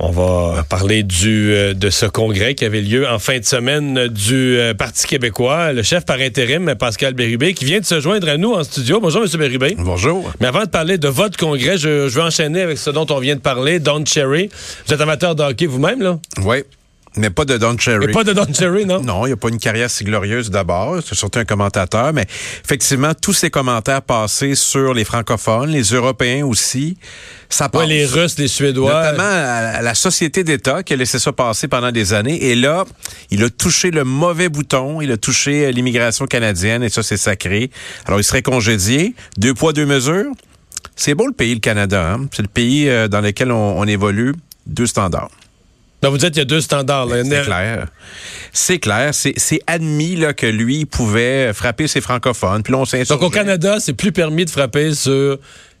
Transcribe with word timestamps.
On 0.00 0.10
va 0.10 0.64
parler 0.68 1.04
du, 1.04 1.52
euh, 1.52 1.72
de 1.72 1.88
ce 1.88 2.06
congrès 2.06 2.56
qui 2.56 2.64
avait 2.64 2.80
lieu 2.80 3.08
en 3.08 3.20
fin 3.20 3.38
de 3.38 3.44
semaine 3.44 4.08
du 4.08 4.58
euh, 4.58 4.74
Parti 4.74 5.06
québécois. 5.06 5.72
Le 5.72 5.84
chef 5.84 6.04
par 6.04 6.18
intérim, 6.18 6.74
Pascal 6.74 7.14
Bérubé, 7.14 7.54
qui 7.54 7.64
vient 7.64 7.78
de 7.78 7.84
se 7.84 8.00
joindre 8.00 8.28
à 8.28 8.36
nous 8.36 8.52
en 8.52 8.64
studio. 8.64 8.98
Bonjour, 9.00 9.22
M. 9.22 9.28
Bérubé. 9.38 9.76
Bonjour. 9.78 10.32
Mais 10.40 10.48
avant 10.48 10.64
de 10.64 10.68
parler 10.68 10.98
de 10.98 11.08
votre 11.08 11.38
congrès, 11.38 11.78
je, 11.78 12.08
je 12.08 12.14
veux 12.18 12.22
enchaîner 12.22 12.62
avec 12.62 12.78
ce 12.78 12.90
dont 12.90 13.06
on 13.08 13.20
vient 13.20 13.36
de 13.36 13.40
parler, 13.40 13.78
Don 13.78 14.04
Cherry. 14.04 14.50
Vous 14.86 14.94
êtes 14.94 15.00
amateur 15.00 15.36
de 15.36 15.44
hockey 15.44 15.66
vous-même, 15.66 16.02
là? 16.02 16.18
Oui. 16.42 16.64
Mais 17.16 17.30
pas 17.30 17.44
de 17.44 17.56
Don 17.56 17.78
Cherry. 17.78 18.06
Mais 18.06 18.12
pas 18.12 18.24
de 18.24 18.32
Don 18.32 18.46
Cherry, 18.52 18.86
non? 18.86 19.00
Non, 19.00 19.24
il 19.26 19.28
n'y 19.28 19.32
a 19.34 19.36
pas 19.36 19.48
une 19.48 19.58
carrière 19.58 19.88
si 19.88 20.02
glorieuse 20.02 20.50
d'abord. 20.50 20.98
C'est 21.06 21.14
surtout 21.14 21.38
un 21.38 21.44
commentateur. 21.44 22.12
Mais 22.12 22.26
effectivement, 22.64 23.12
tous 23.14 23.32
ces 23.32 23.50
commentaires 23.50 24.02
passés 24.02 24.54
sur 24.56 24.94
les 24.94 25.04
francophones, 25.04 25.70
les 25.70 25.82
Européens 25.82 26.44
aussi, 26.44 26.96
ça 27.48 27.68
passe. 27.68 27.82
Ouais, 27.82 27.86
les 27.86 28.06
Russes, 28.06 28.36
les 28.38 28.48
Suédois. 28.48 28.92
Notamment 28.92 29.22
à 29.22 29.80
la 29.80 29.94
société 29.94 30.42
d'État 30.42 30.82
qui 30.82 30.92
a 30.92 30.96
laissé 30.96 31.20
ça 31.20 31.32
passer 31.32 31.68
pendant 31.68 31.92
des 31.92 32.14
années. 32.14 32.46
Et 32.46 32.56
là, 32.56 32.84
il 33.30 33.44
a 33.44 33.50
touché 33.50 33.92
le 33.92 34.02
mauvais 34.02 34.48
bouton. 34.48 35.00
Il 35.00 35.12
a 35.12 35.16
touché 35.16 35.66
euh, 35.66 35.70
l'immigration 35.70 36.26
canadienne 36.26 36.82
et 36.82 36.88
ça, 36.88 37.04
c'est 37.04 37.16
sacré. 37.16 37.70
Alors, 38.06 38.18
il 38.18 38.24
serait 38.24 38.42
congédié. 38.42 39.14
Deux 39.38 39.54
poids, 39.54 39.72
deux 39.72 39.86
mesures. 39.86 40.32
C'est 40.96 41.14
beau 41.14 41.26
le 41.26 41.32
pays, 41.32 41.54
le 41.54 41.60
Canada. 41.60 42.14
Hein? 42.14 42.26
C'est 42.34 42.42
le 42.42 42.48
pays 42.48 42.88
euh, 42.88 43.06
dans 43.06 43.20
lequel 43.20 43.52
on, 43.52 43.78
on 43.78 43.84
évolue. 43.86 44.34
Deux 44.66 44.86
standards. 44.86 45.30
Donc, 46.04 46.12
vous 46.12 46.18
dites 46.18 46.32
qu'il 46.32 46.40
y 46.40 46.42
a 46.42 46.44
deux 46.44 46.60
standards. 46.60 47.06
Là. 47.06 47.24
C'est 47.24 47.42
clair. 47.44 47.86
C'est 48.52 48.78
clair. 48.78 49.14
C'est 49.14 49.60
admis 49.66 50.16
là, 50.16 50.34
que 50.34 50.44
lui 50.44 50.84
pouvait 50.84 51.54
frapper 51.54 51.86
ses 51.86 52.02
francophones. 52.02 52.62
Puis 52.62 52.74
là, 52.74 52.80
on 52.80 53.04
Donc, 53.04 53.22
au 53.22 53.30
Canada, 53.30 53.78
c'est 53.80 53.94
plus 53.94 54.12
permis 54.12 54.44
de 54.44 54.50
frapper 54.50 54.92
sur 54.92 55.38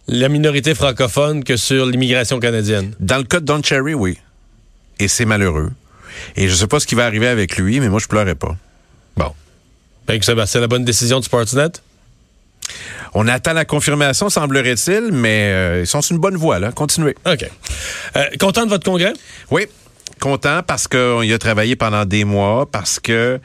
la 0.08 0.30
minorité 0.30 0.74
francophone 0.74 1.44
que 1.44 1.58
sur 1.58 1.84
l'immigration 1.84 2.40
canadienne. 2.40 2.94
Dans 3.00 3.18
le 3.18 3.24
cas 3.24 3.40
de 3.40 3.44
Don 3.44 3.62
Cherry, 3.62 3.92
oui. 3.92 4.16
Et 4.98 5.08
c'est 5.08 5.26
malheureux. 5.26 5.72
Et 6.36 6.48
je 6.48 6.54
sais 6.54 6.68
pas 6.68 6.80
ce 6.80 6.86
qui 6.86 6.94
va 6.94 7.04
arriver 7.04 7.28
avec 7.28 7.58
lui, 7.58 7.78
mais 7.80 7.90
moi, 7.90 8.00
je 8.00 8.06
pleurais 8.06 8.34
pas. 8.34 8.56
Bon. 9.18 9.30
Ben, 10.06 10.18
c'est 10.22 10.60
la 10.60 10.68
bonne 10.68 10.86
décision 10.86 11.20
du 11.20 11.26
Sportsnet? 11.26 11.68
On 13.12 13.28
attend 13.28 13.52
la 13.52 13.66
confirmation, 13.66 14.30
semblerait-il, 14.30 15.10
mais 15.12 15.50
euh, 15.52 15.80
ils 15.82 15.86
sont 15.86 16.00
sur 16.00 16.14
une 16.14 16.20
bonne 16.20 16.38
voie, 16.38 16.58
là. 16.58 16.72
Continuez. 16.72 17.14
OK. 17.26 17.44
Euh, 18.16 18.24
content 18.40 18.64
de 18.64 18.70
votre 18.70 18.84
congrès? 18.84 19.12
Oui 19.50 19.66
content 20.20 20.62
parce 20.66 20.88
qu'on 20.88 21.22
y 21.22 21.32
a 21.32 21.38
travaillé 21.38 21.76
pendant 21.76 22.04
des 22.04 22.24
mois, 22.24 22.66
parce 22.70 23.00
que 23.00 23.40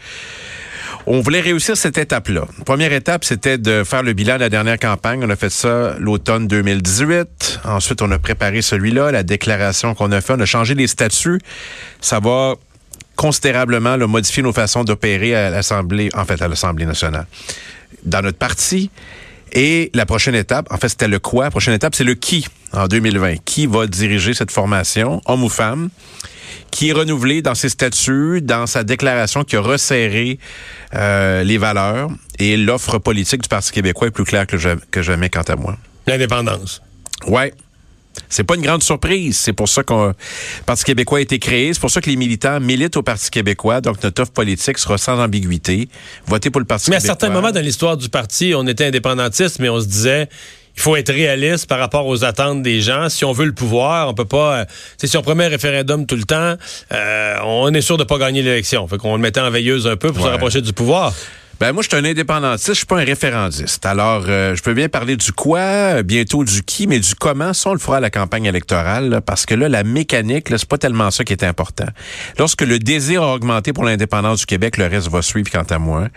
on 1.05 1.21
voulait 1.21 1.41
réussir 1.41 1.75
cette 1.75 1.97
étape-là. 1.97 2.45
Première 2.65 2.93
étape, 2.93 3.25
c'était 3.25 3.57
de 3.57 3.83
faire 3.83 4.03
le 4.03 4.13
bilan 4.13 4.35
de 4.35 4.41
la 4.41 4.49
dernière 4.49 4.77
campagne. 4.77 5.21
On 5.23 5.29
a 5.29 5.35
fait 5.35 5.49
ça 5.49 5.95
l'automne 5.99 6.47
2018. 6.47 7.61
Ensuite, 7.63 8.01
on 8.01 8.11
a 8.11 8.19
préparé 8.19 8.61
celui-là, 8.61 9.11
la 9.11 9.23
déclaration 9.23 9.95
qu'on 9.95 10.11
a 10.11 10.21
fait. 10.21 10.33
On 10.33 10.39
a 10.39 10.45
changé 10.45 10.75
les 10.75 10.87
statuts. 10.87 11.39
Ça 12.01 12.19
va 12.19 12.55
considérablement 13.15 13.97
modifier 14.07 14.43
nos 14.43 14.53
façons 14.53 14.83
d'opérer 14.83 15.35
à 15.35 15.49
l'Assemblée, 15.49 16.09
en 16.13 16.25
fait, 16.25 16.41
à 16.41 16.47
l'Assemblée 16.47 16.85
nationale. 16.85 17.25
Dans 18.03 18.21
notre 18.21 18.37
parti, 18.37 18.91
et 19.51 19.89
la 19.93 20.05
prochaine 20.05 20.35
étape, 20.35 20.67
en 20.71 20.77
fait, 20.77 20.89
c'était 20.89 21.07
le 21.07 21.19
quoi? 21.19 21.45
La 21.45 21.51
prochaine 21.51 21.73
étape, 21.73 21.95
c'est 21.95 22.03
le 22.03 22.13
qui 22.13 22.47
en 22.71 22.87
2020. 22.87 23.37
Qui 23.45 23.65
va 23.65 23.87
diriger 23.87 24.33
cette 24.33 24.51
formation, 24.51 25.21
homme 25.25 25.43
ou 25.43 25.49
femme? 25.49 25.89
Qui 26.71 26.89
est 26.89 26.93
renouvelé 26.93 27.41
dans 27.41 27.55
ses 27.55 27.69
statuts, 27.69 28.41
dans 28.41 28.67
sa 28.67 28.83
déclaration 28.83 29.43
qui 29.43 29.55
a 29.55 29.61
resserré 29.61 30.39
euh, 30.95 31.43
les 31.43 31.57
valeurs 31.57 32.09
et 32.39 32.57
l'offre 32.57 32.97
politique 32.97 33.41
du 33.41 33.49
Parti 33.49 33.71
québécois 33.71 34.07
est 34.07 34.11
plus 34.11 34.23
claire 34.23 34.47
que, 34.47 34.57
que 34.91 35.01
jamais 35.01 35.29
quant 35.29 35.41
à 35.41 35.55
moi. 35.55 35.77
L'indépendance. 36.07 36.81
Ouais. 37.27 37.53
C'est 38.27 38.43
pas 38.43 38.55
une 38.55 38.61
grande 38.61 38.83
surprise. 38.83 39.37
C'est 39.37 39.53
pour 39.53 39.69
ça 39.69 39.83
que 39.83 39.93
le 39.93 40.13
Parti 40.65 40.83
québécois 40.83 41.19
a 41.19 41.21
été 41.21 41.39
créé. 41.39 41.73
C'est 41.73 41.79
pour 41.79 41.91
ça 41.91 42.01
que 42.01 42.09
les 42.09 42.15
militants 42.15 42.59
militent 42.59 42.97
au 42.97 43.03
Parti 43.03 43.29
québécois. 43.29 43.81
Donc, 43.81 44.03
notre 44.03 44.21
offre 44.21 44.31
politique 44.31 44.77
sera 44.77 44.97
sans 44.97 45.19
ambiguïté. 45.19 45.89
Votez 46.25 46.49
pour 46.49 46.59
le 46.59 46.65
Parti 46.65 46.89
mais 46.89 46.97
québécois. 46.97 47.07
Mais 47.07 47.09
à 47.11 47.19
certains 47.19 47.33
moments 47.33 47.51
dans 47.51 47.63
l'histoire 47.63 47.97
du 47.97 48.09
parti, 48.09 48.53
on 48.55 48.67
était 48.67 48.85
indépendantiste, 48.85 49.59
mais 49.59 49.69
on 49.69 49.79
se 49.79 49.85
disait, 49.85 50.27
il 50.79 50.81
faut 50.81 50.95
être 50.95 51.11
réaliste 51.11 51.67
par 51.67 51.77
rapport 51.77 52.07
aux 52.07 52.23
attentes 52.23 52.61
des 52.61 52.79
gens. 52.79 53.09
Si 53.09 53.25
on 53.25 53.33
veut 53.33 53.45
le 53.45 53.51
pouvoir, 53.51 54.07
on 54.07 54.13
peut 54.13 54.23
pas. 54.23 54.59
Euh, 54.59 54.65
si 55.03 55.17
on 55.17 55.21
promet 55.21 55.43
un 55.43 55.49
référendum 55.49 56.05
tout 56.05 56.15
le 56.15 56.23
temps, 56.23 56.55
euh, 56.93 57.35
on 57.43 57.73
est 57.73 57.81
sûr 57.81 57.97
de 57.97 58.05
pas 58.05 58.17
gagner 58.17 58.41
l'élection. 58.41 58.87
Fait 58.87 58.97
qu'on 58.97 59.17
le 59.17 59.21
mettait 59.21 59.41
en 59.41 59.51
veilleuse 59.51 59.87
un 59.87 59.97
peu 59.97 60.13
pour 60.13 60.23
se 60.23 60.29
rapprocher 60.29 60.61
du 60.61 60.71
pouvoir. 60.71 61.13
Ben 61.59 61.73
moi, 61.73 61.83
je 61.83 61.89
suis 61.89 61.97
un 61.97 62.09
indépendantiste, 62.09 62.69
je 62.69 62.73
suis 62.73 62.85
pas 62.85 63.01
un 63.01 63.03
référendiste. 63.03 63.85
Alors, 63.85 64.23
euh, 64.29 64.55
je 64.55 64.63
peux 64.63 64.73
bien 64.73 64.87
parler 64.87 65.17
du 65.17 65.33
quoi, 65.33 66.03
bientôt 66.03 66.45
du 66.45 66.63
qui, 66.63 66.87
mais 66.87 66.99
du 66.99 67.15
comment, 67.15 67.51
ça, 67.53 67.71
on 67.71 67.73
le 67.73 67.79
fera 67.79 67.97
à 67.97 67.99
la 67.99 68.09
campagne 68.09 68.45
électorale, 68.45 69.19
parce 69.25 69.45
que 69.45 69.55
là, 69.55 69.67
la 69.67 69.83
mécanique, 69.83 70.49
là, 70.49 70.57
c'est 70.57 70.69
pas 70.69 70.77
tellement 70.77 71.11
ça 71.11 71.25
qui 71.25 71.33
est 71.33 71.43
important. 71.43 71.87
Lorsque 72.37 72.61
le 72.61 72.79
désir 72.79 73.23
a 73.23 73.33
augmenté 73.33 73.73
pour 73.73 73.83
l'indépendance 73.83 74.39
du 74.39 74.45
Québec, 74.45 74.77
le 74.77 74.85
reste 74.85 75.09
va 75.09 75.21
suivre 75.21 75.51
quant 75.51 75.65
à 75.69 75.79
moi. 75.79 76.07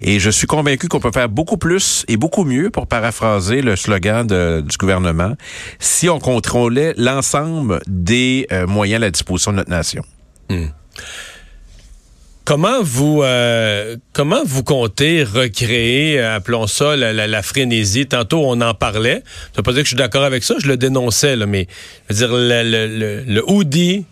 Et 0.00 0.18
je 0.18 0.28
suis 0.28 0.48
convaincu 0.48 0.88
qu'on 0.88 0.98
peut 0.98 1.12
faire 1.14 1.28
beaucoup 1.28 1.56
plus 1.56 2.04
et 2.08 2.16
beaucoup 2.16 2.42
mieux, 2.42 2.70
pour 2.70 2.88
paraphraser 2.88 3.62
le 3.62 3.76
slogan 3.76 4.26
du 4.26 4.76
gouvernement, 4.76 5.36
si 5.78 6.08
on 6.08 6.18
contrôlait 6.18 6.94
l'ensemble 6.96 7.80
des 7.86 8.48
euh, 8.50 8.66
moyens 8.66 8.96
à 8.96 9.04
la 9.06 9.10
disposition 9.12 9.52
de 9.52 9.58
notre 9.58 9.70
nation. 9.70 10.02
Hmm. 10.48 10.66
Comment 12.50 12.82
vous 12.82 13.22
euh, 13.22 13.94
comment 14.12 14.42
vous 14.44 14.64
comptez 14.64 15.22
recréer, 15.22 16.18
euh, 16.18 16.34
appelons 16.34 16.66
ça 16.66 16.96
la, 16.96 17.12
la, 17.12 17.42
frénésie? 17.42 18.06
Tantôt 18.08 18.42
on 18.44 18.60
en 18.60 18.74
parlait. 18.74 19.22
Ça 19.24 19.58
veut 19.58 19.62
pas 19.62 19.70
dire 19.70 19.82
que 19.82 19.84
je 19.84 19.90
suis 19.90 19.96
d'accord 19.96 20.24
avec 20.24 20.42
ça, 20.42 20.56
je 20.58 20.66
le 20.66 20.76
dénonçais 20.76 21.36
là, 21.36 21.46
mais 21.46 21.68
je 22.08 22.14
veux 22.16 22.26
dire 22.26 22.36
le, 22.36 22.62
le, 22.64 23.22
le, 23.24 23.44
hoodie 23.48 24.04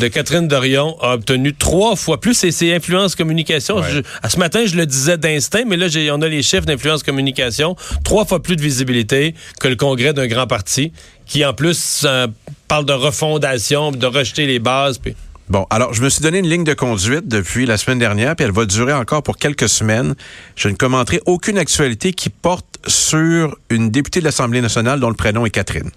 de 0.00 0.08
Catherine 0.08 0.48
Dorion 0.48 1.00
a 1.00 1.14
obtenu 1.14 1.54
trois 1.54 1.94
fois 1.94 2.20
plus 2.20 2.42
et 2.42 2.50
c'est 2.50 2.74
influence 2.74 3.14
communication. 3.14 3.80
à 4.20 4.30
ce 4.30 4.38
matin, 4.40 4.66
je 4.66 4.76
le 4.76 4.84
disais 4.84 5.16
d'instinct, 5.16 5.62
mais 5.64 5.76
là, 5.76 5.86
on 6.12 6.22
a 6.22 6.26
les 6.26 6.42
chiffres 6.42 6.66
d'influence 6.66 7.04
communication, 7.04 7.76
trois 8.02 8.24
fois 8.24 8.42
plus 8.42 8.56
de 8.56 8.62
visibilité 8.62 9.36
que 9.60 9.68
le 9.68 9.76
congrès 9.76 10.12
d'un 10.12 10.26
grand 10.26 10.48
parti, 10.48 10.90
qui 11.24 11.44
en 11.44 11.54
plus 11.54 12.02
euh, 12.04 12.26
parle 12.66 12.84
de 12.84 12.94
refondation, 12.94 13.92
de 13.92 14.06
rejeter 14.06 14.46
les 14.46 14.58
bases. 14.58 14.98
Puis... 14.98 15.14
Bon, 15.48 15.64
alors 15.70 15.94
je 15.94 16.02
me 16.02 16.08
suis 16.08 16.22
donné 16.22 16.38
une 16.38 16.48
ligne 16.48 16.64
de 16.64 16.74
conduite 16.74 17.28
depuis 17.28 17.66
la 17.66 17.76
semaine 17.76 18.00
dernière, 18.00 18.34
puis 18.34 18.44
elle 18.44 18.52
va 18.52 18.66
durer 18.66 18.92
encore 18.92 19.22
pour 19.22 19.36
quelques 19.36 19.68
semaines. 19.68 20.14
Je 20.56 20.68
ne 20.68 20.74
commenterai 20.74 21.20
aucune 21.24 21.56
actualité 21.56 22.12
qui 22.12 22.30
porte 22.30 22.66
sur 22.88 23.56
une 23.70 23.90
députée 23.90 24.20
de 24.20 24.24
l'Assemblée 24.24 24.60
nationale 24.60 24.98
dont 24.98 25.08
le 25.08 25.14
prénom 25.14 25.46
est 25.46 25.50
Catherine. 25.50 25.90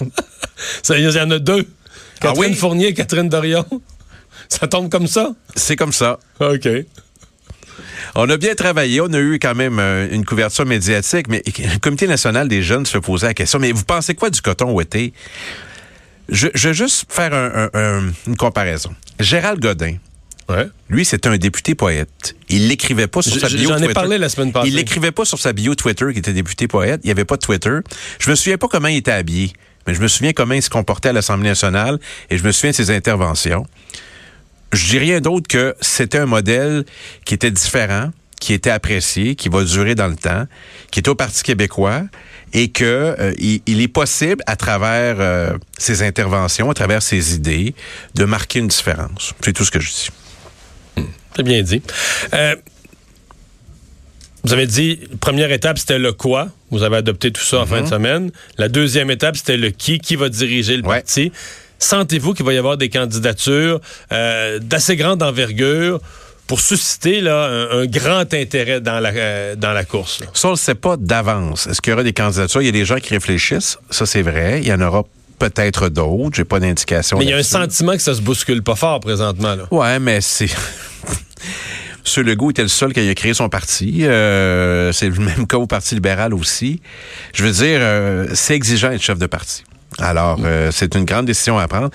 ça, 0.82 0.96
il 0.96 1.04
y 1.04 1.20
en 1.20 1.30
a 1.30 1.38
deux. 1.38 1.66
Ah 2.22 2.28
Catherine 2.28 2.54
Fournier 2.54 2.88
et 2.88 2.94
Catherine 2.94 3.28
Dorion. 3.28 3.66
Ça 4.48 4.66
tombe 4.66 4.90
comme 4.90 5.06
ça? 5.06 5.34
C'est 5.54 5.76
comme 5.76 5.92
ça. 5.92 6.18
OK. 6.40 6.68
On 8.14 8.28
a 8.28 8.36
bien 8.36 8.54
travaillé, 8.54 9.00
on 9.00 9.12
a 9.12 9.18
eu 9.18 9.38
quand 9.38 9.54
même 9.54 9.78
euh, 9.78 10.08
une 10.10 10.24
couverture 10.24 10.66
médiatique, 10.66 11.28
mais 11.28 11.42
le 11.58 11.78
Comité 11.78 12.06
national 12.06 12.48
des 12.48 12.62
jeunes 12.62 12.86
se 12.86 12.98
posait 12.98 13.28
la 13.28 13.34
question, 13.34 13.58
mais 13.58 13.72
vous 13.72 13.84
pensez 13.84 14.14
quoi 14.14 14.30
du 14.30 14.40
coton 14.40 14.72
ouetté? 14.72 15.12
Je, 16.30 16.48
je 16.54 16.68
vais 16.68 16.74
juste 16.74 17.06
faire 17.08 17.32
une 18.26 18.36
comparaison. 18.36 18.94
Gérald 19.18 19.60
Godin, 19.60 19.96
Ouais. 20.50 20.68
Lui, 20.88 21.04
c'est 21.04 21.28
un 21.28 21.36
député 21.36 21.76
poète. 21.76 22.34
Il 22.48 22.66
l'écrivait 22.66 23.06
pas 23.06 23.22
sur 23.22 23.38
sa 23.38 23.48
bio 23.48 23.68
J'en 23.70 23.78
ai 23.78 23.92
parlé 23.92 24.18
la 24.18 24.28
semaine 24.28 24.50
passée. 24.50 24.68
Il 24.68 24.74
l'écrivait 24.74 25.12
pas 25.12 25.24
sur 25.24 25.38
sa 25.38 25.52
bio 25.52 25.76
Twitter 25.76 26.06
qu'il 26.08 26.18
était 26.18 26.32
député 26.32 26.66
poète. 26.66 27.00
Il 27.04 27.06
n'y 27.06 27.12
avait 27.12 27.24
pas 27.24 27.36
de 27.36 27.42
Twitter. 27.42 27.78
Je 28.18 28.30
me 28.30 28.34
souviens 28.34 28.58
pas 28.58 28.66
comment 28.66 28.88
il 28.88 28.96
était 28.96 29.12
habillé, 29.12 29.52
mais 29.86 29.94
je 29.94 30.00
me 30.00 30.08
souviens 30.08 30.32
comment 30.32 30.54
il 30.54 30.62
se 30.62 30.70
comportait 30.70 31.10
à 31.10 31.12
l'Assemblée 31.12 31.48
nationale 31.50 32.00
et 32.30 32.36
je 32.38 32.42
me 32.42 32.50
souviens 32.50 32.70
de 32.70 32.76
ses 32.76 32.90
interventions. 32.90 33.64
Je 34.72 34.88
dis 34.88 34.98
rien 34.98 35.20
d'autre 35.20 35.46
que 35.46 35.76
c'était 35.80 36.18
un 36.18 36.26
modèle 36.26 36.84
qui 37.24 37.34
était 37.34 37.50
différent, 37.52 38.10
qui 38.40 38.52
était 38.52 38.70
apprécié, 38.70 39.36
qui 39.36 39.48
va 39.48 39.62
durer 39.62 39.94
dans 39.94 40.08
le 40.08 40.16
temps, 40.16 40.46
qui 40.90 40.98
est 40.98 41.08
au 41.08 41.14
Parti 41.14 41.44
québécois 41.44 42.02
et 42.52 42.68
que 42.68 43.14
euh, 43.18 43.32
il, 43.38 43.80
est 43.80 43.88
possible 43.88 44.42
à 44.46 44.56
travers 44.56 45.16
euh, 45.20 45.56
ses 45.78 46.02
interventions, 46.02 46.70
à 46.70 46.74
travers 46.74 47.02
ses 47.02 47.34
idées, 47.34 47.74
de 48.14 48.24
marquer 48.24 48.58
une 48.58 48.68
différence. 48.68 49.34
C'est 49.40 49.52
tout 49.52 49.64
ce 49.64 49.70
que 49.70 49.80
je 49.80 49.90
dis. 49.90 50.08
Hmm. 50.96 51.04
C'est 51.36 51.42
bien 51.42 51.62
dit. 51.62 51.82
Euh, 52.34 52.56
vous 54.42 54.52
avez 54.52 54.66
dit, 54.66 55.00
première 55.20 55.52
étape, 55.52 55.78
c'était 55.78 55.98
le 55.98 56.12
quoi. 56.12 56.48
Vous 56.70 56.82
avez 56.82 56.96
adopté 56.96 57.30
tout 57.30 57.42
ça 57.42 57.60
en 57.60 57.66
fin 57.66 57.82
de 57.82 57.86
mm-hmm. 57.86 57.90
semaine. 57.90 58.30
La 58.56 58.68
deuxième 58.68 59.10
étape, 59.10 59.36
c'était 59.36 59.58
le 59.58 59.70
qui. 59.70 59.98
Qui 59.98 60.16
va 60.16 60.28
diriger 60.28 60.76
le 60.76 60.82
parti? 60.82 61.30
Sentez-vous 61.78 62.34
qu'il 62.34 62.46
va 62.46 62.54
y 62.54 62.58
avoir 62.58 62.76
des 62.76 62.88
candidatures 62.88 63.80
d'assez 64.10 64.96
grande 64.96 65.22
envergure 65.22 66.00
pour 66.50 66.60
susciter 66.60 67.20
là, 67.20 67.68
un, 67.70 67.86
grand 67.86 68.34
intérêt 68.34 68.80
dans 68.80 68.98
la, 68.98 69.10
euh, 69.10 69.54
dans 69.54 69.72
la 69.72 69.84
course. 69.84 70.18
Ça, 70.34 70.48
on 70.48 70.50
ne 70.50 70.56
sait 70.56 70.74
pas 70.74 70.96
d'avance. 70.96 71.68
Est-ce 71.68 71.80
qu'il 71.80 71.92
y 71.92 71.94
aura 71.94 72.02
des 72.02 72.12
candidatures? 72.12 72.60
Il 72.60 72.66
y 72.66 72.68
a 72.68 72.72
des 72.72 72.84
gens 72.84 72.96
qui 72.96 73.14
réfléchissent. 73.14 73.78
Ça, 73.88 74.04
c'est 74.04 74.22
vrai. 74.22 74.58
Il 74.60 74.66
y 74.66 74.72
en 74.72 74.80
aura 74.80 75.04
peut-être 75.38 75.88
d'autres. 75.88 76.34
J'ai 76.34 76.44
pas 76.44 76.58
d'indication. 76.58 77.18
Mais 77.18 77.26
il 77.26 77.30
y 77.30 77.32
a 77.32 77.36
un 77.36 77.44
sentiment 77.44 77.92
que 77.92 78.02
ça 78.02 78.16
se 78.16 78.20
bouscule 78.20 78.64
pas 78.64 78.74
fort 78.74 78.98
présentement. 78.98 79.54
Là. 79.54 79.68
Ouais, 79.70 80.00
mais 80.00 80.20
c'est. 80.20 80.48
M. 82.16 82.24
Legault 82.24 82.50
était 82.50 82.62
le 82.62 82.68
seul 82.68 82.92
qui 82.92 83.08
a 83.08 83.14
créé 83.14 83.32
son 83.32 83.48
parti. 83.48 84.04
Euh, 84.04 84.90
c'est 84.90 85.08
le 85.08 85.22
même 85.22 85.46
cas 85.46 85.58
au 85.58 85.68
Parti 85.68 85.94
libéral 85.94 86.34
aussi. 86.34 86.80
Je 87.32 87.44
veux 87.44 87.52
dire, 87.52 87.78
euh, 87.80 88.26
c'est 88.34 88.56
exigeant 88.56 88.90
d'être 88.90 89.02
chef 89.02 89.20
de 89.20 89.26
parti. 89.26 89.62
Alors, 90.00 90.38
euh, 90.44 90.70
c'est 90.72 90.94
une 90.94 91.04
grande 91.04 91.26
décision 91.26 91.58
à 91.58 91.68
prendre. 91.68 91.90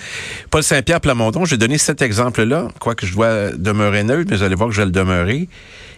Paul 0.52 0.64
Saint-Pierre 0.64 1.02
Plamondon, 1.02 1.46
j'ai 1.46 1.58
donné 1.58 1.78
cet 1.78 2.02
exemple-là, 2.02 2.68
quoique 2.80 3.06
je 3.06 3.14
dois 3.14 3.52
demeurer 3.52 4.04
neutre, 4.04 4.30
mais 4.30 4.38
vous 4.38 4.44
allez 4.44 4.56
voir 4.56 4.70
que 4.70 4.76
je 4.76 4.82
vais 4.82 4.86
le 4.86 4.92
demeurer. 4.92 5.50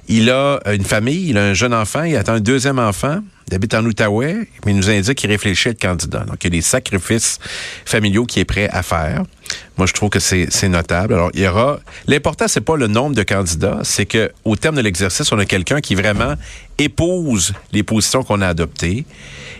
Il 0.07 0.29
a 0.29 0.59
une 0.73 0.85
famille, 0.85 1.29
il 1.29 1.37
a 1.37 1.43
un 1.43 1.53
jeune 1.53 1.73
enfant, 1.73 2.03
il 2.03 2.15
attend 2.15 2.33
un 2.33 2.39
deuxième 2.39 2.79
enfant, 2.79 3.19
il 3.47 3.55
habite 3.55 3.73
en 3.73 3.85
Outaouais, 3.85 4.47
mais 4.65 4.71
il 4.73 4.75
nous 4.75 4.89
indique 4.89 5.15
qu'il 5.15 5.29
réfléchit 5.29 5.69
à 5.69 5.71
être 5.71 5.81
candidat. 5.81 6.25
Donc, 6.25 6.35
il 6.41 6.45
y 6.45 6.47
a 6.47 6.49
des 6.49 6.61
sacrifices 6.61 7.39
familiaux 7.85 8.25
qu'il 8.25 8.41
est 8.41 8.45
prêt 8.45 8.67
à 8.71 8.83
faire. 8.83 9.23
Moi, 9.77 9.87
je 9.87 9.93
trouve 9.93 10.09
que 10.09 10.19
c'est 10.19 10.67
notable. 10.67 11.13
Alors, 11.13 11.31
il 11.33 11.41
y 11.41 11.47
aura... 11.47 11.79
L'important, 12.07 12.47
c'est 12.49 12.61
pas 12.61 12.75
le 12.75 12.87
nombre 12.87 13.15
de 13.15 13.23
candidats, 13.23 13.79
c'est 13.83 14.05
que 14.05 14.31
au 14.43 14.57
terme 14.57 14.75
de 14.75 14.81
l'exercice, 14.81 15.31
on 15.31 15.39
a 15.39 15.45
quelqu'un 15.45 15.79
qui 15.79 15.95
vraiment 15.95 16.33
épouse 16.77 17.53
les 17.71 17.83
positions 17.83 18.23
qu'on 18.23 18.41
a 18.41 18.47
adoptées. 18.47 19.05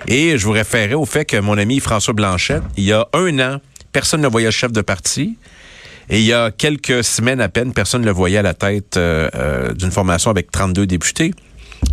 Et 0.08 0.38
je 0.38 0.46
vous 0.46 0.52
référais 0.52 0.94
au 0.94 1.06
fait 1.06 1.24
que 1.24 1.38
mon 1.38 1.58
ami 1.58 1.80
François 1.80 2.14
Blanchette, 2.14 2.64
il 2.76 2.84
y 2.84 2.92
a 2.92 3.08
un 3.14 3.40
an, 3.40 3.62
personne 3.94 4.22
ne 4.22 4.28
voyait 4.28 4.52
chef 4.52 4.74
de 4.74 4.82
parti. 4.82 5.38
Et 6.10 6.20
il 6.20 6.26
y 6.26 6.34
a 6.34 6.52
quelques 6.52 7.04
semaines 7.04 7.42
à 7.42 7.50
peine, 7.50 7.74
personne 7.74 8.02
ne 8.02 8.06
le 8.06 8.12
voyait 8.12 8.38
à 8.38 8.42
la 8.42 8.54
tête 8.54 8.98
euh, 8.98 9.30
euh, 9.36 9.74
d'une 9.74 9.92
formation 9.92 10.32
avec 10.32 10.52
32 10.52 10.88
députés. 10.88 11.34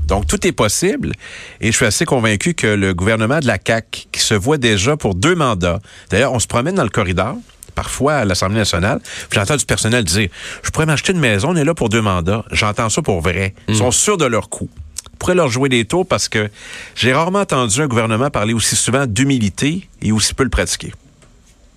Donc, 0.06 0.26
tout 0.26 0.46
est 0.46 0.52
possible. 0.52 1.12
Et 1.60 1.72
je 1.72 1.76
suis 1.76 1.86
assez 1.86 2.04
convaincu 2.04 2.54
que 2.54 2.66
le 2.66 2.94
gouvernement 2.94 3.40
de 3.40 3.46
la 3.46 3.58
CAQ, 3.64 4.06
qui 4.12 4.20
se 4.20 4.34
voit 4.34 4.58
déjà 4.58 4.96
pour 4.96 5.14
deux 5.14 5.34
mandats, 5.34 5.80
d'ailleurs, 6.10 6.32
on 6.32 6.38
se 6.38 6.46
promène 6.46 6.74
dans 6.74 6.82
le 6.82 6.90
corridor, 6.90 7.36
parfois 7.74 8.14
à 8.14 8.24
l'Assemblée 8.24 8.58
nationale, 8.58 9.00
j'entends 9.32 9.56
du 9.56 9.64
personnel 9.64 10.04
dire, 10.04 10.28
je 10.62 10.70
pourrais 10.70 10.86
m'acheter 10.86 11.12
une 11.12 11.20
maison, 11.20 11.50
on 11.50 11.56
est 11.56 11.64
là 11.64 11.74
pour 11.74 11.88
deux 11.88 12.02
mandats. 12.02 12.44
J'entends 12.50 12.88
ça 12.88 13.02
pour 13.02 13.20
vrai. 13.20 13.54
Ils 13.68 13.76
sont 13.76 13.90
sûrs 13.90 14.16
de 14.16 14.26
leur 14.26 14.48
coup. 14.48 14.68
Je 15.12 15.18
pourrais 15.18 15.34
leur 15.34 15.48
jouer 15.48 15.68
des 15.68 15.84
tours 15.84 16.06
parce 16.06 16.28
que 16.28 16.50
j'ai 16.94 17.12
rarement 17.12 17.40
entendu 17.40 17.80
un 17.80 17.86
gouvernement 17.86 18.30
parler 18.30 18.52
aussi 18.52 18.76
souvent 18.76 19.06
d'humilité 19.06 19.88
et 20.02 20.12
aussi 20.12 20.34
peu 20.34 20.44
le 20.44 20.50
pratiquer. 20.50 20.92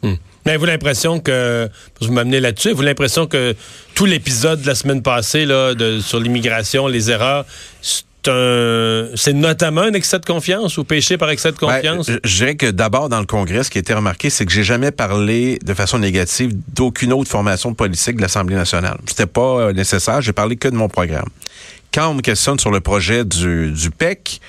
Hmm. 0.03 0.15
Mais 0.47 0.53
avez-vous 0.53 0.65
l'impression 0.67 1.19
que, 1.19 1.69
vous 1.99 2.13
m'amenez 2.13 2.39
là-dessus, 2.39 2.69
avez-vous 2.69 2.83
l'impression 2.83 3.27
que 3.27 3.53
tout 3.95 4.05
l'épisode 4.05 4.61
de 4.61 4.67
la 4.67 4.75
semaine 4.75 5.01
passée 5.01 5.43
là, 5.43 5.73
de, 5.73 5.99
sur 5.99 6.21
l'immigration, 6.21 6.87
les 6.87 7.11
erreurs, 7.11 7.43
c'est 8.23 9.33
notamment 9.33 9.81
un 9.81 9.91
excès 9.91 10.19
de 10.19 10.25
confiance 10.25 10.77
ou 10.77 10.85
péché 10.85 11.17
par 11.17 11.29
excès 11.31 11.51
de 11.51 11.57
ben, 11.57 11.67
confiance? 11.67 12.09
je, 12.23 12.37
dirais 12.37 12.55
que 12.55 12.71
d'abord, 12.71 13.09
dans 13.09 13.19
le 13.19 13.25
Congrès, 13.25 13.63
ce 13.63 13.69
qui 13.69 13.77
a 13.77 13.81
été 13.81 13.93
remarqué, 13.93 14.29
c'est 14.29 14.45
que 14.45 14.51
j'ai 14.53 14.63
jamais 14.63 14.91
parlé 14.91 15.59
de 15.65 15.73
façon 15.73 15.99
négative 15.99 16.53
d'aucune 16.73 17.11
autre 17.11 17.29
formation 17.29 17.73
politique 17.73 18.15
de 18.15 18.21
l'Assemblée 18.21 18.55
nationale. 18.55 18.99
C'était 19.05 19.25
pas 19.25 19.41
euh, 19.41 19.73
nécessaire. 19.73 20.21
J'ai 20.21 20.31
parlé 20.33 20.55
que 20.55 20.69
de 20.69 20.75
mon 20.75 20.87
programme. 20.87 21.27
Quand 21.93 22.11
on 22.11 22.13
me 22.13 22.21
questionne 22.21 22.57
sur 22.57 22.71
le 22.71 22.79
projet 22.79 23.25
du, 23.25 23.73
du 23.73 23.91
PEC, 23.91 24.39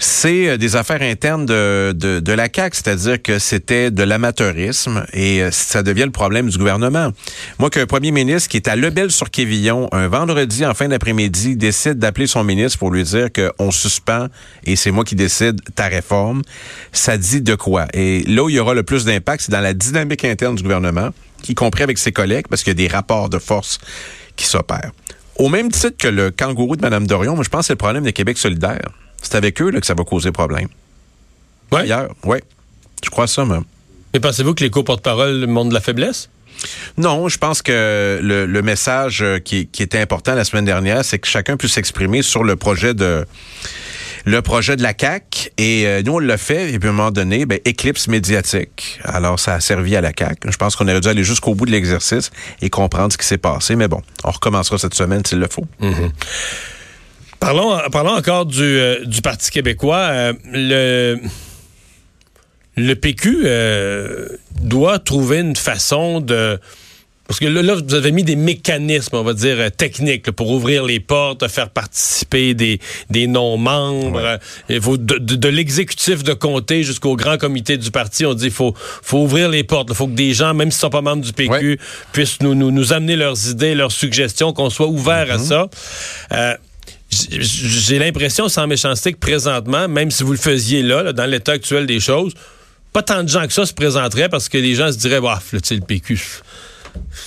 c'est 0.00 0.48
euh, 0.48 0.56
des 0.56 0.76
affaires 0.76 1.02
internes 1.02 1.44
de, 1.44 1.92
de, 1.92 2.32
la 2.32 2.48
CAQ, 2.52 2.74
c'est-à-dire 2.74 3.22
que 3.22 3.38
c'était 3.38 3.90
de 3.90 4.02
l'amateurisme 4.02 5.04
et 5.12 5.42
euh, 5.42 5.50
ça 5.50 5.82
devient 5.82 6.04
le 6.04 6.10
problème 6.10 6.48
du 6.48 6.56
gouvernement. 6.56 7.12
Moi, 7.58 7.68
qu'un 7.68 7.86
premier 7.86 8.10
ministre 8.10 8.48
qui 8.48 8.56
est 8.56 8.66
à 8.66 8.76
Lebel-sur-Quévillon 8.76 9.88
un 9.92 10.08
vendredi 10.08 10.64
en 10.64 10.72
fin 10.72 10.88
d'après-midi 10.88 11.54
décide 11.54 11.98
d'appeler 11.98 12.26
son 12.26 12.44
ministre 12.44 12.78
pour 12.78 12.90
lui 12.90 13.04
dire 13.04 13.28
qu'on 13.30 13.70
suspend 13.70 14.28
et 14.64 14.74
c'est 14.74 14.90
moi 14.90 15.04
qui 15.04 15.16
décide 15.16 15.60
ta 15.74 15.86
réforme, 15.86 16.42
ça 16.92 17.18
dit 17.18 17.42
de 17.42 17.54
quoi? 17.54 17.86
Et 17.92 18.22
là 18.22 18.44
où 18.44 18.48
il 18.48 18.56
y 18.56 18.58
aura 18.58 18.72
le 18.72 18.82
plus 18.82 19.04
d'impact, 19.04 19.44
c'est 19.44 19.52
dans 19.52 19.60
la 19.60 19.74
dynamique 19.74 20.24
interne 20.24 20.54
du 20.54 20.62
gouvernement, 20.62 21.10
y 21.46 21.54
compris 21.54 21.82
avec 21.82 21.98
ses 21.98 22.12
collègues, 22.12 22.46
parce 22.48 22.62
qu'il 22.62 22.70
y 22.70 22.76
a 22.82 22.88
des 22.88 22.92
rapports 22.92 23.28
de 23.28 23.38
force 23.38 23.78
qui 24.36 24.46
s'opèrent. 24.46 24.92
Au 25.36 25.48
même 25.48 25.70
titre 25.70 25.96
que 25.98 26.08
le 26.08 26.30
kangourou 26.30 26.76
de 26.76 26.82
Mme 26.82 27.06
Dorion, 27.06 27.34
moi, 27.34 27.44
je 27.44 27.50
pense 27.50 27.62
que 27.62 27.66
c'est 27.68 27.72
le 27.74 27.78
problème 27.78 28.04
de 28.04 28.10
Québec 28.10 28.38
solidaire. 28.38 28.88
C'est 29.22 29.34
avec 29.34 29.60
eux 29.60 29.70
là, 29.70 29.80
que 29.80 29.86
ça 29.86 29.94
va 29.94 30.04
causer 30.04 30.32
problème. 30.32 30.68
Oui? 31.72 31.80
Oui. 32.24 32.38
Je 33.04 33.10
crois 33.10 33.26
ça, 33.26 33.44
même. 33.44 33.64
Mais 34.12 34.20
pensez-vous 34.20 34.54
que 34.54 34.64
les 34.64 34.70
co-porte-parole 34.70 35.46
montrent 35.46 35.68
de 35.68 35.74
la 35.74 35.80
faiblesse? 35.80 36.28
Non, 36.98 37.28
je 37.28 37.38
pense 37.38 37.62
que 37.62 38.18
le, 38.22 38.62
message 38.62 39.22
euh, 39.22 39.38
qui, 39.38 39.66
qui, 39.66 39.82
était 39.82 40.00
important 40.00 40.34
la 40.34 40.44
semaine 40.44 40.64
dernière, 40.64 41.04
c'est 41.04 41.18
que 41.18 41.28
chacun 41.28 41.56
puisse 41.56 41.72
s'exprimer 41.72 42.22
sur 42.22 42.44
le 42.44 42.56
projet 42.56 42.92
de 42.92 43.24
le 44.26 44.42
projet 44.42 44.76
de 44.76 44.82
la 44.82 44.92
CAC 44.92 45.50
et 45.56 45.86
euh, 45.86 46.02
nous 46.04 46.12
on 46.12 46.18
l'a 46.18 46.36
fait 46.36 46.72
et 46.74 46.78
puis 46.78 46.88
à 46.88 46.92
un 46.92 46.94
moment 46.94 47.10
donné, 47.10 47.46
ben, 47.46 47.58
éclipse 47.64 48.06
médiatique. 48.06 49.00
Alors 49.04 49.40
ça 49.40 49.54
a 49.54 49.60
servi 49.60 49.96
à 49.96 50.02
la 50.02 50.12
CAC. 50.12 50.40
Je 50.46 50.56
pense 50.58 50.76
qu'on 50.76 50.86
aurait 50.88 51.00
dû 51.00 51.08
aller 51.08 51.24
jusqu'au 51.24 51.54
bout 51.54 51.64
de 51.64 51.70
l'exercice 51.70 52.30
et 52.60 52.68
comprendre 52.68 53.12
ce 53.12 53.16
qui 53.16 53.26
s'est 53.26 53.38
passé, 53.38 53.76
mais 53.76 53.88
bon, 53.88 54.02
on 54.24 54.30
recommencera 54.30 54.76
cette 54.76 54.94
semaine 54.94 55.24
s'il 55.24 55.38
le 55.38 55.48
faut. 55.48 55.64
Mm-hmm. 55.80 56.10
Parlons, 57.40 57.80
parlons 57.90 58.12
encore 58.12 58.44
du, 58.44 58.62
euh, 58.62 59.04
du 59.06 59.22
Parti 59.22 59.50
québécois. 59.50 59.96
Euh, 59.96 60.32
le, 60.52 61.18
le 62.76 62.94
PQ 62.94 63.42
euh, 63.44 64.28
doit 64.60 64.98
trouver 64.98 65.38
une 65.38 65.56
façon 65.56 66.20
de... 66.20 66.60
Parce 67.26 67.38
que 67.38 67.46
là, 67.46 67.76
vous 67.76 67.94
avez 67.94 68.10
mis 68.10 68.24
des 68.24 68.34
mécanismes, 68.34 69.14
on 69.14 69.22
va 69.22 69.34
dire, 69.34 69.70
techniques 69.70 70.32
pour 70.32 70.50
ouvrir 70.50 70.84
les 70.84 70.98
portes, 70.98 71.46
faire 71.46 71.70
participer 71.70 72.54
des, 72.54 72.80
des 73.08 73.28
non-membres. 73.28 74.40
De, 74.68 75.36
de, 75.36 75.48
l'exécutif 75.48 76.24
de 76.24 76.32
comté 76.32 76.82
jusqu'au 76.82 77.14
grand 77.14 77.38
comité 77.38 77.76
du 77.76 77.92
parti, 77.92 78.26
on 78.26 78.34
dit 78.34 78.46
qu'il 78.46 78.52
faut, 78.52 78.74
faut 78.76 79.18
ouvrir 79.18 79.48
les 79.48 79.62
portes. 79.62 79.90
Il 79.90 79.94
faut 79.94 80.08
que 80.08 80.14
des 80.16 80.34
gens, 80.34 80.54
même 80.54 80.72
s'ils 80.72 80.78
ne 80.78 80.80
sont 80.80 80.90
pas 80.90 81.02
membres 81.02 81.22
du 81.22 81.32
PQ, 81.32 81.78
puissent 82.12 82.40
nous, 82.40 82.56
nous, 82.56 82.72
nous, 82.72 82.92
amener 82.92 83.14
leurs 83.14 83.48
idées, 83.48 83.76
leurs 83.76 83.92
suggestions, 83.92 84.52
qu'on 84.52 84.68
soit 84.68 84.88
ouvert 84.88 85.30
à 85.30 85.36
mm-hmm. 85.36 85.46
ça. 85.46 85.68
Euh, 86.32 86.56
j'ai 87.10 87.98
l'impression, 87.98 88.48
sans 88.48 88.66
méchanceté, 88.66 89.12
que 89.12 89.18
présentement, 89.18 89.88
même 89.88 90.10
si 90.10 90.22
vous 90.22 90.32
le 90.32 90.38
faisiez 90.38 90.82
là, 90.82 91.12
dans 91.12 91.26
l'état 91.26 91.52
actuel 91.52 91.86
des 91.86 92.00
choses, 92.00 92.34
pas 92.92 93.02
tant 93.02 93.22
de 93.22 93.28
gens 93.28 93.46
que 93.46 93.52
ça 93.52 93.66
se 93.66 93.74
présenteraient 93.74 94.28
parce 94.28 94.48
que 94.48 94.58
les 94.58 94.74
gens 94.74 94.92
se 94.92 94.98
diraient, 94.98 95.20
bah, 95.20 95.40
le 95.52 95.80
PQ. 95.80 96.20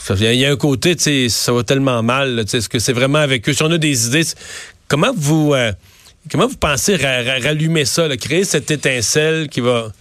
Il 0.10 0.36
y 0.36 0.46
a 0.46 0.52
un 0.52 0.56
côté, 0.58 1.30
ça 1.30 1.54
va 1.54 1.64
tellement 1.64 2.04
mal. 2.04 2.40
Est-ce 2.40 2.68
que 2.68 2.80
c'est 2.80 2.94
vraiment 2.94 3.20
avec 3.20 3.48
eux? 3.48 3.54
Si 3.54 3.64
on 3.64 3.72
a 3.72 3.78
des 3.78 4.08
idées, 4.08 4.26
comment 4.88 5.14
vous, 5.16 5.54
euh, 5.54 5.72
comment 6.30 6.48
vous 6.48 6.58
pensez 6.58 6.96
rallumer 6.96 7.86
ça, 7.86 8.08
créer 8.18 8.44
cette 8.44 8.72
étincelle 8.72 9.48
qui 9.50 9.62
va 9.62 9.92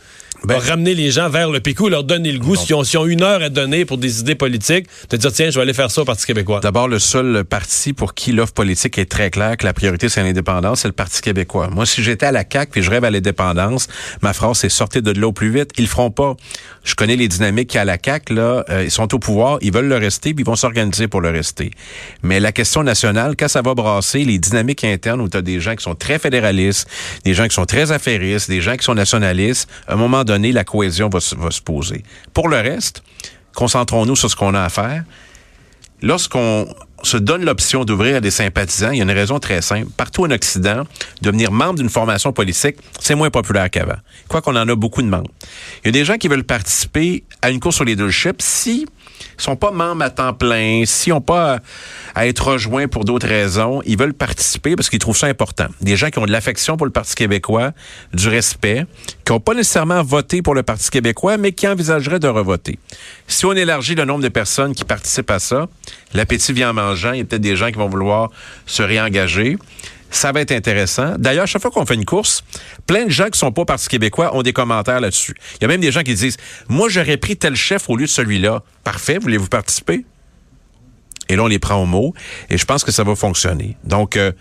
ben, 0.45 0.59
ramener 0.59 0.95
les 0.95 1.11
gens 1.11 1.29
vers 1.29 1.51
le 1.51 1.61
PQ, 1.61 1.91
leur 1.91 2.05
donner 2.05 2.33
le 2.33 2.39
goût, 2.39 2.57
si 2.57 2.75
on, 2.75 2.85
si 2.85 2.97
ont 2.97 3.07
une 3.07 3.23
heure 3.23 3.43
à 3.43 3.49
donner 3.49 3.85
pour 3.85 3.99
des 3.99 4.21
idées 4.21 4.35
politiques, 4.35 4.87
de 5.11 5.17
dire, 5.17 5.33
tiens, 5.33 5.51
je 5.51 5.57
vais 5.57 5.63
aller 5.63 5.75
faire 5.75 5.91
ça 5.91 6.03
au 6.03 6.05
Parti 6.05 6.27
québécois. 6.27 6.61
D'abord, 6.61 6.89
le 6.89 6.99
seul 6.99 7.45
parti 7.45 7.93
pour 7.93 8.15
qui 8.15 8.33
l'offre 8.33 8.53
politique 8.53 8.99
est 8.99 9.11
très 9.11 9.31
claire, 9.31 9.57
que 9.57 9.65
la 9.65 9.73
priorité, 9.73 10.09
c'est 10.09 10.23
l'indépendance, 10.23 10.81
c'est 10.81 10.89
le 10.89 10.93
Parti 10.93 11.21
québécois. 11.21 11.69
Moi, 11.71 11.87
si 11.87 12.03
j'étais 12.03 12.27
à 12.27 12.33
la 12.33 12.45
CAQ 12.51 12.71
puis 12.73 12.83
je 12.83 12.91
rêve 12.91 13.05
à 13.05 13.11
l'indépendance, 13.11 13.89
ma 14.23 14.33
phrase, 14.33 14.59
c'est 14.59 14.69
sortir 14.69 15.03
de 15.03 15.13
l'eau 15.13 15.33
plus 15.33 15.51
vite. 15.51 15.71
Ils 15.79 15.83
le 15.83 15.89
feront 15.89 16.11
pas. 16.11 16.35
Je 16.85 16.95
connais 16.95 17.17
les 17.17 17.29
dynamiques 17.29 17.71
qu'il 17.71 17.77
y 17.77 17.79
a 17.79 17.83
à 17.83 17.85
la 17.85 17.99
CAQ, 18.03 18.35
là. 18.35 18.65
Euh, 18.69 18.85
ils 18.85 18.91
sont 18.91 19.15
au 19.15 19.19
pouvoir, 19.19 19.59
ils 19.61 19.73
veulent 19.73 19.89
le 19.89 19.97
rester, 19.97 20.35
puis 20.35 20.43
ils 20.43 20.47
vont 20.47 20.57
s'organiser 20.57 21.09
pour 21.09 21.21
le 21.21 21.31
rester. 21.31 21.71
Mais 22.23 22.41
la 22.41 22.53
question 22.53 22.83
nationale, 22.83 23.37
quand 23.39 23.49
ça 23.49 23.63
va 23.63 23.75
brasser, 23.75 24.25
les 24.25 24.39
dynamiques 24.39 24.85
internes 24.85 25.21
où 25.21 25.29
tu 25.29 25.37
as 25.37 25.43
des 25.43 25.61
gens 25.61 25.77
qui 25.77 25.85
sont 25.85 25.95
très 25.95 26.19
fédéralistes, 26.19 26.89
des 27.25 27.35
gens 27.35 27.47
qui 27.47 27.55
sont 27.55 27.67
très 27.67 27.93
affairistes, 27.93 28.49
des 28.49 28.61
gens 28.61 28.77
qui 28.77 28.85
sont 28.85 28.95
nationalistes, 28.95 29.69
à 29.87 29.95
un 29.95 29.97
moment 29.97 30.25
donné, 30.25 30.32
la 30.39 30.65
cohésion 30.65 31.09
va, 31.09 31.21
se 31.21 31.61
poser. 31.61 32.03
Pour 32.33 32.49
le 32.49 32.57
reste, 32.57 33.03
concentrons-nous 33.55 34.17
sur 34.17 34.31
ce 34.31 34.37
qu'on 34.37 34.55
a 34.55 34.63
à 34.63 34.69
faire. 34.69 35.05
Lorsqu'on 36.01 36.67
se 37.05 37.17
donne 37.17 37.45
l'option 37.45 37.85
d'ouvrir 37.85 38.17
à 38.17 38.21
des 38.21 38.33
sympathisants, 38.33 38.91
il 38.91 38.99
y 38.99 39.01
a 39.01 39.05
une 39.05 39.11
raison 39.11 39.39
très 39.39 39.63
simple. 39.63 39.89
Partout 39.97 40.25
en 40.25 40.31
Occident, 40.31 40.85
devenir 41.21 41.53
membre 41.53 41.79
d'une 41.79 41.89
formation 41.89 42.33
politique, 42.33 42.77
c'est 42.99 43.15
moins 43.15 43.31
populaire 43.31 43.71
qu'avant. 43.71 43.99
Quoi 44.29 44.43
qu'on 44.43 44.57
en 44.57 44.69
a 44.69 44.75
beaucoup 44.75 45.03
de 45.03 45.07
membres. 45.07 45.31
Il 45.85 45.87
y 45.87 45.91
a 45.91 45.93
des 45.93 46.05
gens 46.05 46.17
qui 46.17 46.29
veulent 46.29 46.45
participer 46.45 47.25
à 47.41 47.51
une 47.51 47.61
course 47.61 47.77
sur 47.77 47.85
les 47.85 47.93
leadership 47.93 48.43
si 48.43 48.87
sont 49.37 49.57
pas 49.57 49.71
membres 49.71 50.03
à 50.03 50.11
temps 50.11 50.33
plein, 50.33 50.83
s'ils 50.85 51.13
n'ont 51.13 51.21
pas 51.21 51.59
à 52.15 52.27
être 52.27 52.53
rejoints 52.53 52.89
pour 52.89 53.05
d'autres 53.05 53.27
raisons, 53.27 53.83
ils 53.87 53.99
veulent 53.99 54.15
participer 54.15 54.77
parce 54.77 54.91
qu'ils 54.91 54.99
trouvent 54.99 55.17
ça 55.17 55.27
important. 55.27 55.67
Des 55.81 55.97
gens 55.97 56.11
qui 56.11 56.19
ont 56.19 56.27
de 56.27 56.33
l'affection 56.33 56.77
pour 56.77 56.87
le 56.87 56.93
Parti 56.93 57.15
québécois, 57.15 57.73
du 58.13 58.29
respect, 58.29 58.87
qui 59.25 59.33
n'ont 59.33 59.41
pas 59.41 59.55
nécessairement 59.55 60.03
voté 60.03 60.43
pour 60.43 60.55
le 60.55 60.63
Parti 60.63 60.91
québécois, 60.91 61.39
mais 61.39 61.53
qui 61.53 61.67
envisageraient 61.67 62.21
de 62.21 62.29
revoter. 62.29 62.79
Si 63.27 63.47
on 63.47 63.53
élargit 63.53 63.95
le 63.95 64.05
nombre 64.05 64.23
de 64.23 64.29
personnes 64.29 64.75
qui 64.75 64.85
participent 64.85 65.31
à 65.31 65.39
ça, 65.39 65.69
l'appétit 66.15 66.53
vient 66.53 66.71
en 66.71 66.75
mangeant, 66.75 67.13
il 67.13 67.19
y 67.19 67.21
a 67.23 67.25
peut-être 67.25 67.43
des 67.43 67.57
gens 67.57 67.69
qui 67.69 67.79
vont 67.79 67.89
vouloir 67.89 68.31
se 68.67 68.83
réengager. 68.83 69.57
Ça 70.13 70.31
va 70.31 70.43
être 70.43 70.53
intéressant. 70.53 71.15
D'ailleurs, 71.19 71.47
chaque 71.47 71.63
fois 71.63 71.71
qu'on 71.71 71.87
fait 71.87 71.95
une 71.95 72.05
course, 72.05 72.45
plein 72.87 73.07
de 73.07 73.11
gens 73.11 73.31
qui 73.31 73.39
sont 73.39 73.51
pas 73.51 73.63
au 73.63 73.65
Parti 73.65 73.89
québécois 73.89 74.37
ont 74.37 74.43
des 74.43 74.53
commentaires 74.53 75.01
là-dessus. 75.01 75.35
Il 75.55 75.63
y 75.63 75.65
a 75.65 75.69
même 75.69 75.81
des 75.81 75.91
gens 75.91 76.03
qui 76.03 76.15
disent 76.15 76.37
Moi, 76.69 76.91
j'aurais 76.91 77.17
pris 77.17 77.37
tel 77.37 77.57
chef 77.57 77.89
au 77.89 77.97
lieu 77.97 78.05
de 78.05 78.11
celui-là. 78.11 78.63
Parfait, 78.85 79.19
voulez-vous 79.19 79.49
participer? 79.49 80.05
Et 81.31 81.37
là, 81.37 81.45
on 81.45 81.47
les 81.47 81.59
prend 81.59 81.77
au 81.77 81.87
mot. 81.87 82.13
Et 82.51 82.59
je 82.59 82.65
pense 82.67 82.85
que 82.85 82.93
ça 82.93 83.05
va 83.05 83.17
fonctionner. 83.17 83.77
Donc, 83.85 84.19
euh, 84.19 84.33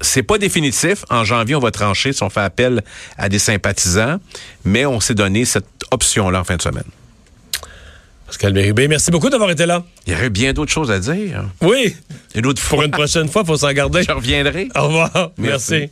c'est 0.00 0.24
pas 0.24 0.36
définitif. 0.36 1.04
En 1.10 1.22
janvier, 1.22 1.54
on 1.54 1.60
va 1.60 1.70
trancher 1.70 2.12
si 2.12 2.22
on 2.24 2.30
fait 2.30 2.40
appel 2.40 2.82
à 3.16 3.28
des 3.28 3.38
sympathisants, 3.38 4.18
mais 4.64 4.84
on 4.84 4.98
s'est 4.98 5.14
donné 5.14 5.44
cette 5.44 5.66
option-là 5.92 6.40
en 6.40 6.44
fin 6.44 6.56
de 6.56 6.62
semaine. 6.62 6.84
Pascal 8.28 8.52
Bérubé, 8.52 8.88
merci 8.88 9.10
beaucoup 9.10 9.30
d'avoir 9.30 9.50
été 9.50 9.64
là. 9.64 9.82
Il 10.06 10.12
y 10.12 10.16
aurait 10.16 10.28
bien 10.28 10.52
d'autres 10.52 10.70
choses 10.70 10.90
à 10.90 10.98
dire. 10.98 11.46
Oui. 11.62 11.96
Une 12.34 12.44
autre 12.44 12.60
fois. 12.60 12.76
Pour 12.76 12.84
une 12.84 12.90
prochaine 12.90 13.26
fois, 13.26 13.40
il 13.42 13.46
faut 13.46 13.56
s'en 13.56 13.72
garder. 13.72 14.02
Je 14.02 14.12
reviendrai. 14.12 14.68
Au 14.76 14.82
revoir. 14.82 15.30
merci. 15.38 15.88